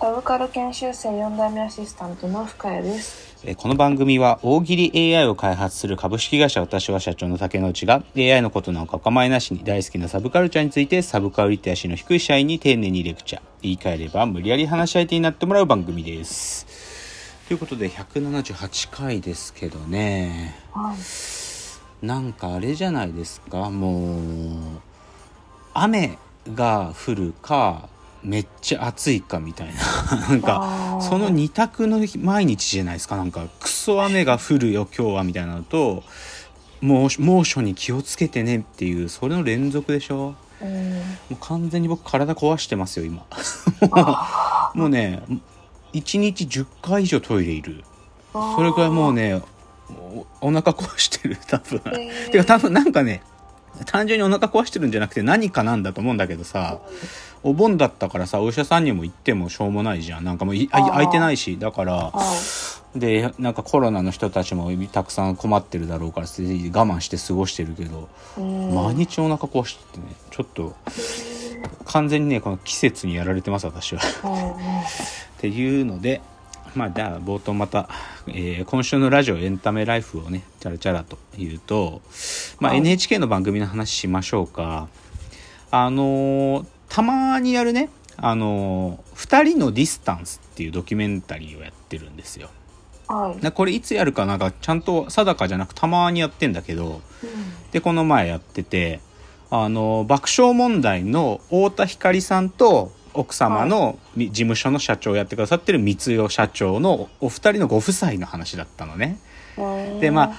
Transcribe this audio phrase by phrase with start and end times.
[0.00, 3.36] ダブカル研修生4代目アシスタントの深谷です。
[3.44, 16.66] えーこの番組は大喜利 AI を開発する株式会社私は社長の竹之内が AI のことなんかお構いなしに大好きなサブカルチャーについてサブカルリテラシーの低い社員に丁寧にレクチャー言い換えれば無理やり話し相手になってもらう番組です
[17.48, 22.06] ということで178回ですけどねはい。
[22.06, 24.58] なんかあれじゃないですかもう
[25.74, 26.18] 雨
[26.54, 27.88] が降るか
[28.22, 30.16] めっちゃ暑いかみたいな。
[30.28, 33.16] なんかその二択の毎日じゃないですか。
[33.16, 36.04] なんかクソ雨が降るよ今日はみたいなのと
[36.80, 40.34] もう猛暑に気をつけてねっていうそれの連続でしょ。
[40.60, 40.94] うん。
[40.94, 41.02] も
[41.32, 43.24] う完全に僕体壊してますよ今。
[44.74, 45.22] もうね
[45.92, 47.84] 1日10回以上トイレいる。
[48.32, 49.40] それくらいもうね
[49.90, 51.78] おお腹壊してる多分。
[51.78, 52.30] へー。
[52.30, 53.22] てか多分なんかね
[53.86, 56.80] 単純にお腹壊してるんじゃなくて何かなんだと思うんだけどさ
[57.42, 60.24] お盆だったからさお医者さんにも行ってもしょうもないじゃん。
[60.24, 62.12] なんかもう空いてないしだからは
[62.94, 62.98] い。
[62.98, 68.74] でなんかコロナの人たちもたくさん困ってるだろうから我慢して過ごしてるけどうん。
[68.74, 70.74] 毎日お腹壊しててねちょっと
[71.84, 74.00] 完全にねこの季節にやられてます私は。
[74.00, 74.56] は
[75.38, 76.20] っていうので
[76.74, 77.88] まあじゃあ冒頭また、
[78.28, 82.00] えー今週のラジオエンタメライフをねチャラチャラと言うと、
[82.60, 82.80] まあ、はい。
[82.80, 84.88] NHK の番組の話しましょうか。
[85.70, 87.88] あのーたまにやるね
[88.18, 92.50] あのー二人のディスタンス」っていうドキュメンタリーをやってるんですよ
[93.08, 93.12] い。
[93.12, 93.42] はい。
[93.42, 97.00] なこれいつやるかなんかちゃんと定かじゃなくたまにやってんだけど
[97.72, 99.00] でこの前やってて
[99.50, 109.18] あの爆笑問題の太田光さんと奥様のみ事務所の社長をやってくださってる三代社長のお二人のご夫妻の話だったのね。
[109.58, 109.62] う
[109.96, 110.00] ん。
[110.00, 110.32] でまあ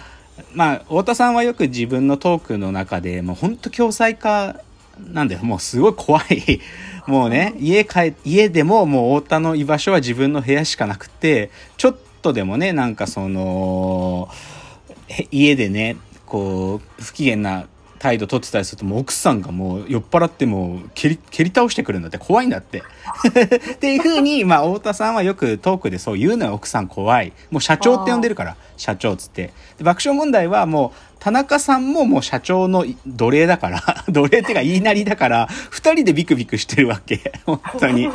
[0.54, 4.62] まあ太田さんはよく自分のトークの中でもう本当共済化
[5.08, 6.60] なんだよもうすごい怖い。
[7.08, 14.30] もうね家帰家でももう太田の居場所は自分の部屋しかなくてちょっとでもねなんかその
[15.32, 17.66] 家でねこう不機嫌な
[18.02, 22.82] 態度取ってたりするともう奥さんがもう酔っ払ってもう蹴り蹴り倒してくるんだって怖いんだって。
[23.74, 27.32] っていうふうに、まあ、太田さんはよくトークでそう言うのよ奥さん怖い。
[27.52, 29.54] もう社長って呼んでるから社長っつって。
[29.78, 37.32] で爆笑問題はもう田中さんももう社長の奴隷だから 奴隷っていうか言いなりだから二人でビクビクしてるわけ。
[37.46, 38.10] 本当に。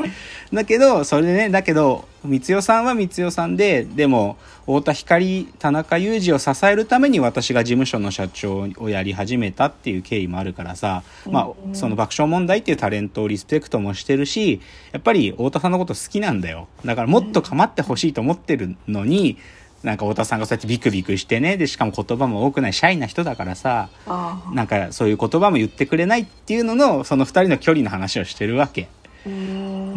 [0.53, 14.61] だけどそれでねだけど光代さんは光代さんででも太田光田中裕二を支えるために私が事務所の社長をやり始めたっていう経緯もあるからさ、まあ、その爆笑問題っていうタレントをリスペクトもしてるし
[14.93, 16.69] やっぱり太田さんのこと好きなんだよ。
[16.85, 19.39] だからもっと構ってほしいと思ってるのに
[19.83, 28.89] なんか太田さんがそうやってビクビクしてねでしかも言葉も多くないシャイな人だからさあなんかそういう言葉も言ってくれないっていうののその2人の距離の話をしてるわけ。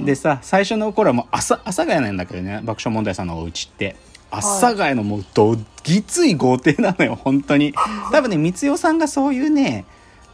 [0.06, 3.96] でさ最初の頃はもう朝阿佐ヶ谷なんだけどね爆笑問題さんのお家って。
[4.32, 7.74] 阿佐ヶ谷のもうどぎつい豪邸なのよ本当に。
[8.12, 9.86] 多分ね光代さんがそういうね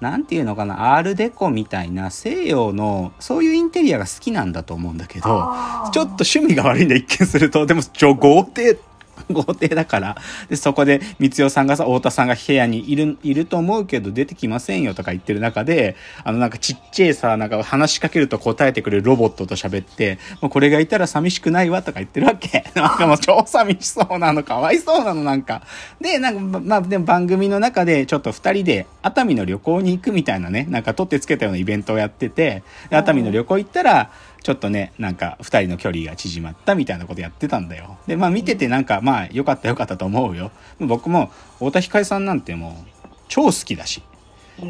[0.01, 5.53] なんていうのかなアールデコみたいな西洋のそういうインテリアが好きなんだと思うんだけど
[5.94, 7.66] ちょっと趣味が悪いんだ一見すると。
[7.66, 8.77] でもちょ豪邸
[9.31, 10.15] 豪邸だから。
[10.49, 22.63] でそこで光代さんがさ太田さんが部屋にいるいると思うけど出てきませんよとか言ってる中であのなんかちっちゃいさなんか話しかけると答えてくれるロボットと喋ってもうこれがいたら寂しくないわとか言ってるわけ。
[22.75, 24.43] なんかもう超寂しそうなの。
[24.43, 25.61] かわいそうなのなんか。
[25.99, 34.11] でなんかまあでも番組の中でちょっと二人で熱海の旅行に行くみたいなねなんか取ってつけたようなイベントをやってて熱海の旅行行ったら
[34.45, 37.97] ちょっとね、なんか二人の距離が縮まったみたいなことやってたんだよ。
[38.06, 40.51] で、まあ見ててなんかまあ良かった良かったと思うよ。
[40.79, 44.03] 僕も太田光さんなんてもう超好きだし。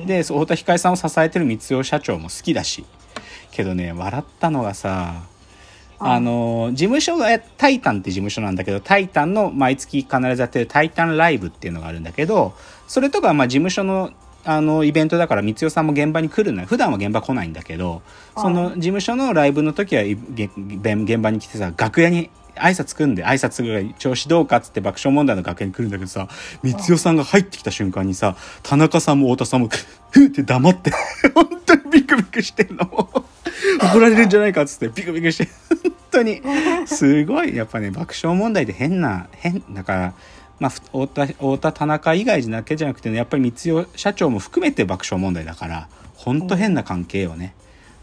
[0.06, 2.86] で、太田光さんを支えてる光代社長も好きだし。
[3.52, 5.24] けどね、笑ったのがさ、
[6.00, 12.54] あの、事務所が、えタイタンって事務所なんだけど、タイタンの毎月必ずやってるタイタンライブっていうのがあるんだけど、
[12.88, 14.12] それとか、まあ事務所の、
[14.46, 16.68] あの、イベントだから、光代さんも現場に来るのよ。
[16.68, 18.02] 普段は現場来ないんだけど、
[18.38, 24.58] その事務所のライブの時は、現場に来てさ、楽屋に挨拶組んで、挨拶ぐらい調子どうか？
[24.58, 26.28] っつって爆笑問題の楽屋に来るんだけどさ、
[26.64, 29.70] 光代さんが入ってきた瞬間にさ、田中さんも太田さんも、
[30.12, 30.92] ふーって黙って、
[31.34, 32.86] 本当にビクビクしてんの。
[33.82, 35.48] 怒られるんじゃないかっつってビクビクして、
[35.84, 36.42] 本当に。
[36.86, 40.14] すごい、やっぱね、爆笑問題で変な、変、だから、
[40.60, 47.54] まあ、ふ太田、太田、田中以外だけじゃなくてね、やっぱり三代社長も含めて爆笑問題だから、ほんと変な関係よね。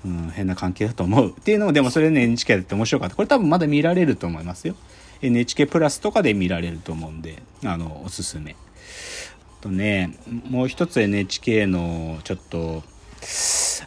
[0.05, 1.31] うん、変な関係だと思う。
[1.31, 3.17] っていうのも、でもそれね、NHK だって面白かった。
[3.17, 4.75] これ多分まだ見られると思いますよ。
[5.23, 8.53] NHK プラスとかで見られると思うんで、あの、おすすめ。
[8.53, 10.19] あとね、
[10.51, 12.83] もう一つ NHK のちょっと、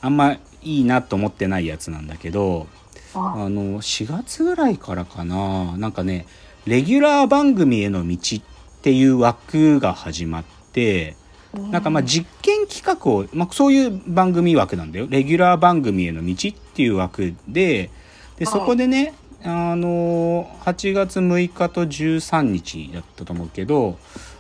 [0.02, 2.68] あんまいいなと思ってないやつなんだけど、
[3.14, 6.26] ああの、4月ぐらいからかな、なんかね、
[6.66, 8.55] レギュラー番組への道って
[8.92, 11.16] いう枠が始まって、
[11.54, 15.08] なんかまあ実験企画を、まあそういう番組枠なんだよ。
[15.10, 17.90] レギュラー番組への道っていう枠で、
[18.38, 23.98] で、そこでね、あの、8月6日と13日だったと思うけど、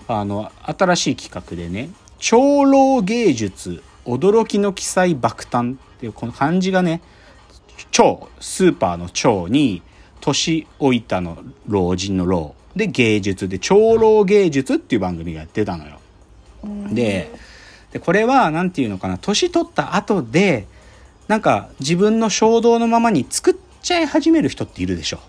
[0.07, 1.89] あの、新しい企画でね、
[2.19, 7.01] 長老芸術、驚きの記載爆誕っていうこの漢字がね、
[7.91, 9.81] 超、スーパーの超に、
[10.21, 11.37] 年老いたの
[11.67, 13.47] 老人の老で芸術。
[13.47, 15.99] で長老芸術っていう番組がやってたのよ。
[16.91, 17.31] で
[17.91, 19.17] でこれは何て言うのかな。
[19.17, 20.67] 年取った後で
[21.27, 25.19] なんか自分の衝動のままに作っちゃい始める人っているでしょ。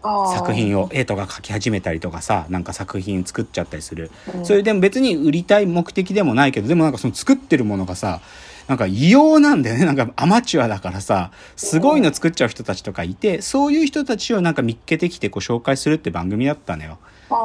[0.00, 4.12] 作品を絵とか描き始めたりとかさなんか作品作っちゃったりする、
[4.44, 8.20] それでも別に売りたい目的でもないけどでもなんかその作ってるものがさ
[8.68, 16.98] なんか異様なんだよねなんかアマチュアだからさすごいの作っちゃう人たちとかいてそういう人たちをなんか見っけてきてこう紹介するって番組だったのよ。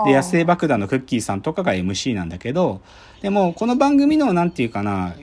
[0.06, 2.82] で、野生爆弾のクッキーさんとかが MC なんだけど、
[3.22, 5.16] でも、この番組の、なんていうかな、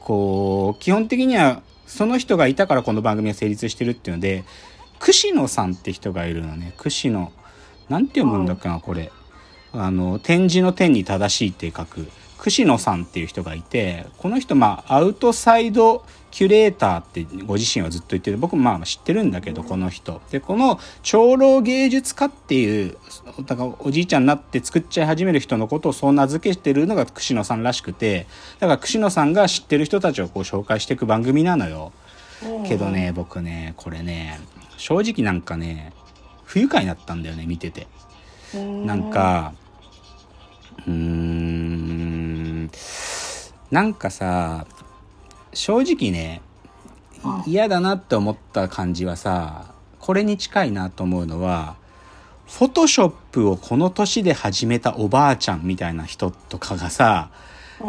[0.00, 4.44] こう、基本的には、その人がいたからこの番組が成立してるっていうので、
[5.00, 6.74] 串野さんって人がいるのね。
[6.78, 7.32] 串野。
[7.88, 9.10] なんて読むんだっけな、これ。
[9.72, 12.08] あの、展示の点に正しいって書く、
[12.44, 20.20] 串野さんっていう人がいて、この人、まあ、アウトサイドキュレーターってご自身はずっと言ってて、僕もまあ知ってるんだけど、この人。
[20.30, 22.98] で、この長老芸術家っていう、
[23.46, 28.26] だからおじいちゃんになって作っちゃい始める人のことをそう名付けてるのが串野さんらしくて、
[28.60, 31.92] だから串野さんが知ってる人たちをこう紹介していく番組なのよ。
[32.68, 34.38] けどね、僕ね、これね、
[34.76, 35.94] 正直なんかね、
[36.44, 37.86] 不愉快になったんだよね、見てて。
[38.52, 39.54] なんか、
[40.86, 41.73] うーん、
[43.70, 44.66] なんかさ、
[45.52, 46.42] 正直ね、
[47.46, 51.76] 嫌だなって思った感じはさ、これに近いなと思うのは、
[52.46, 57.30] フォトショップをこの年で始めたおばあちゃんみたいな人とかがさ、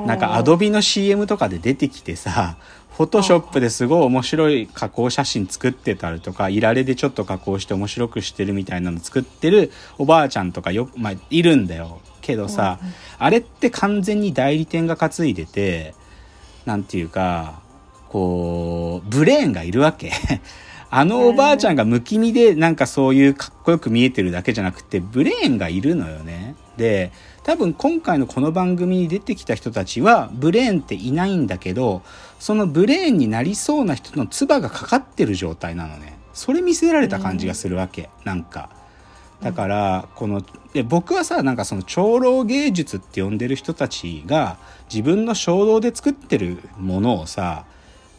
[0.06, 2.57] なんかアドビの CM とかで出てきてさ、
[2.95, 12.00] フォトショップですごい面白い加工写真作ってたりとか、いられでちょっと加工して面白くしてるみたいなの作ってるおばあちゃんとかよ、まあ、いるんだよ。
[12.25, 12.80] けどさ、
[13.19, 15.94] あれって完全に代理店が担いでて、
[16.66, 17.62] なんていうか、
[18.10, 20.12] こう、ブレーンがいるわけ。
[20.89, 26.56] あのおばあちゃんが不気味でなんかそういうかっこよく見えてるだけじゃなくて、ブレーンがいるのよね。
[26.77, 27.12] で、
[27.44, 32.01] 多分今回のこの番組に出てきた人たちはブレーンっていないんだけど、
[32.39, 36.18] そのブレーンになりそうな人の唾がかかってる状態なのね。
[36.33, 38.10] それ見せられた感じがするわけ。
[38.24, 38.69] なんか。
[39.45, 40.42] だから、この、
[40.74, 44.57] で僕はさ、なんかその長老芸術って呼んでる人たちが
[44.92, 47.63] 自分の衝動で作ってるものをさ、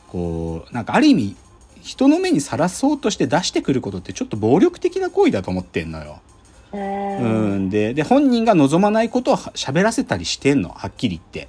[0.07, 1.37] こう、なんかある意味、
[1.83, 6.21] 人の目にさらそうとして出してくることってちょっと暴力的な行為だと思ってんのよ。
[6.73, 7.71] うん。
[7.71, 11.49] でで本人が望まないことを喋らせたりしてんのはっきり言っ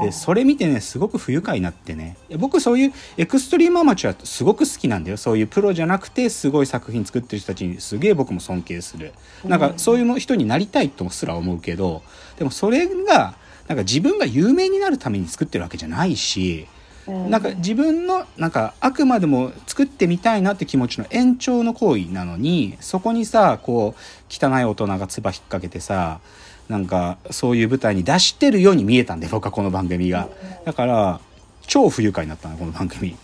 [0.00, 2.16] でそれ見てねすごく不愉快になってね。
[2.38, 5.16] 僕そういうエクストリームアマチュアすごく好きなんだよ。
[5.16, 9.12] そういうプロじゃなくてすごい作品作ってる人たちにすげえ僕も尊敬する。
[9.44, 12.02] なんかそういう人になりたいとすら思うけど
[12.38, 13.36] でもそれが
[13.68, 16.66] なんか自分が有名になるために作ってるわけじゃないし
[17.06, 26.20] なんか自分のなんかあくまでも作ってみたいなって気持ちの延長の行為なのにそこにさこう汚い大人が唾引っ掛けてさ
[26.68, 30.28] なんかそういう舞台に出してるように見えたんで僕はこの番組が。
[30.64, 31.20] だから
[31.66, 33.16] 超不愉快になったのこの番組。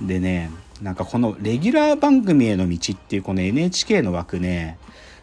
[0.00, 4.78] でねなんかこのレギュラー番組への道っていうこの NHK の枠ね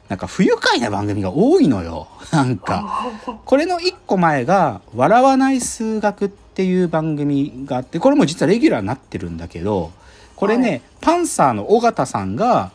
[0.10, 2.10] なんか不愉快な番組が多いのよ。
[2.32, 3.10] なんか。
[3.46, 9.92] これの一個前が「笑わない数学」っていう番組があってこれも実はレギュラーになってるんだけど
[10.36, 12.72] これね、はいパンサーの尾形さんが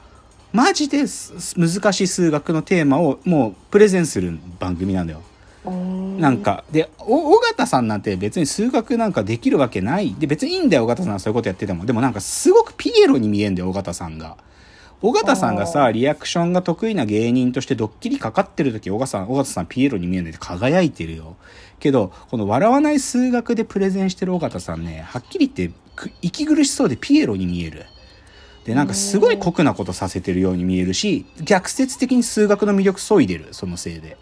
[0.53, 5.23] マジです難しい数学のテーマをもうプレゼンする番組なんだよ。
[6.19, 10.15] なんか、で、お尾形さんなんて別に数学なんかできるわけない。
[10.15, 11.85] で、別にいいんだよ、尾形さんはそういうことやってても。
[11.85, 14.37] でもなんかすごくピエロに見えんだよ、尾形さんが。
[15.09, 21.37] 尾形さんがさ、リアクションが得意な芸人としてドッキリかかってる時、尾形さん、尾形さんピエロに見えんで輝いてるよ。
[21.79, 27.87] けど、この笑わない数学でプレゼンしてる尾形さんね、はっきり言って、く息苦しそうでピエロに見える。
[28.65, 34.17] で、なんかすごい酷なことさせてるように見えるし、逆説的に数学の魅力削いでる、そのせいで。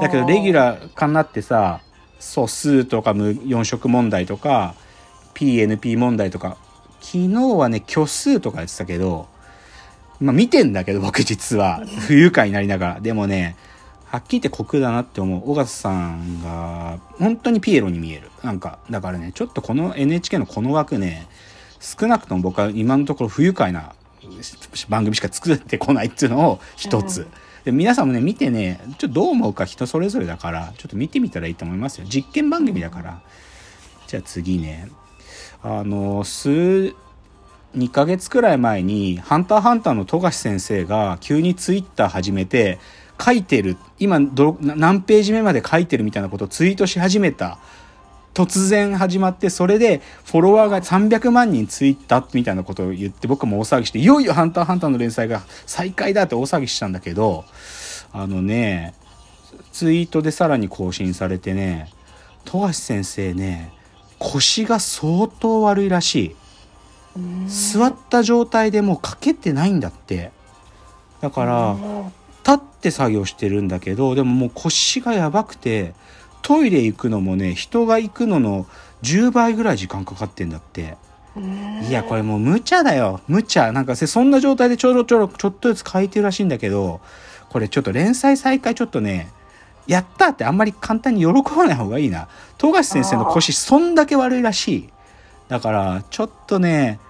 [0.00, 1.80] だけどレギュラー化になってさ
[2.18, 4.74] 素数とか無4色問題とか
[5.34, 6.56] PNP 問題とか
[7.00, 9.28] 昨日はね虚数とかやってたけど
[10.20, 11.82] まあ見てんだけど僕実は。
[12.06, 13.00] 不愉快になりながら。
[13.00, 13.56] でもね
[14.06, 15.50] はっきり言って酷だなって思う。
[15.50, 18.30] 尾形さんが本当にピエロに見える。
[18.42, 21.26] なんかだからねちょっとこの NHK のこの枠ね
[21.80, 23.94] 少なくとも僕は今のところ不愉快な
[24.88, 27.26] 番組しか作ってこないっていうのを一つ、うん。
[27.64, 32.06] で皆さんもね見てねちょっとどう思うか人それぞれだからちょっと見てみたらいいと思いますよ。
[32.08, 33.20] 実験番組だから。
[34.06, 34.88] じゃあ次ね。
[35.62, 36.94] あの数
[37.76, 42.78] 2ヶ月くらい前に「ハンターハンター」の富樫先生が急にツイッター始めて
[43.22, 47.58] 書いてる今ど何ページ目まで書いてるみたいなことをツイートし始めた
[48.34, 57.44] 突然始まってそれでフォロワーが300万人ツイッターみたいなことを言って僕も大騒ぎしていよいよ「ハンターハンター」の連載が再開だって大騒ぎしたんだけど
[58.12, 58.94] あのね
[59.72, 61.90] ツイートでさらに更新されてね
[62.44, 63.72] 富樫先生ね
[64.18, 66.36] 腰が相当悪いらしい。
[67.48, 70.32] 座った状態でもうかけてないんだって。
[71.20, 71.76] だから
[72.46, 75.94] 立って作業してるんだけどでももう腰がやばくて
[76.42, 78.66] トイレ行くのもね人が行くのの
[79.02, 80.96] 10倍ぐらい時間かかってんだって。
[81.88, 83.20] いやこれもう無茶だよ。
[83.28, 83.70] 無茶。
[83.72, 87.00] なんかそんな状態でちょろちょろちょっとずつ書いてるらしいんだけど
[87.50, 89.30] これちょっと連載再開ちょっとね
[89.86, 92.28] やったってあんまり簡単に喜ばない方がいいな。
[92.56, 94.88] 富樫先生の腰そんだけ悪いらしい。
[95.48, 97.00] だからちょっとね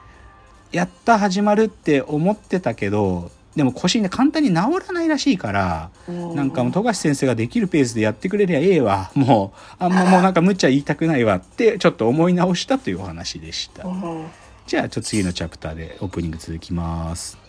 [0.72, 9.10] やった始まるって思ってたけどでも腰ね簡単に治らないらしいからなんかもう富樫先生ができるペースでやってくれりゃええわ。
[9.16, 13.86] もうあんまもうなんか無茶言いたくないわってちょっと思い直したというお話でした。
[13.86, 14.26] うん。
[14.66, 17.45] じゃあちょっと次のチャプターでオープニング続きます